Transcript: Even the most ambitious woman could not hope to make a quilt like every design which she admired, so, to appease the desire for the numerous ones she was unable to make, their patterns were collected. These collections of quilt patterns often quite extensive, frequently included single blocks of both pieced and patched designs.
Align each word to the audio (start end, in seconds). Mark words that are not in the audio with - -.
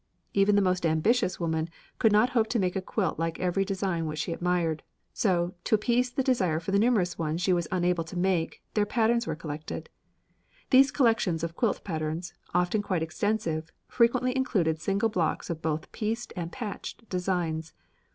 Even 0.33 0.55
the 0.55 0.63
most 0.63 0.83
ambitious 0.83 1.39
woman 1.39 1.69
could 1.99 2.11
not 2.11 2.31
hope 2.31 2.47
to 2.47 2.57
make 2.57 2.75
a 2.75 2.81
quilt 2.81 3.19
like 3.19 3.39
every 3.39 3.63
design 3.63 4.07
which 4.07 4.17
she 4.17 4.33
admired, 4.33 4.81
so, 5.13 5.53
to 5.63 5.75
appease 5.75 6.09
the 6.09 6.23
desire 6.23 6.59
for 6.59 6.71
the 6.71 6.79
numerous 6.79 7.19
ones 7.19 7.39
she 7.39 7.53
was 7.53 7.67
unable 7.71 8.03
to 8.05 8.17
make, 8.17 8.63
their 8.73 8.83
patterns 8.87 9.27
were 9.27 9.35
collected. 9.35 9.89
These 10.71 10.89
collections 10.89 11.43
of 11.43 11.55
quilt 11.55 11.83
patterns 11.83 12.33
often 12.51 12.81
quite 12.81 13.03
extensive, 13.03 13.71
frequently 13.87 14.35
included 14.35 14.81
single 14.81 15.09
blocks 15.09 15.51
of 15.51 15.61
both 15.61 15.91
pieced 15.91 16.33
and 16.35 16.51
patched 16.51 17.07
designs. 17.07 17.75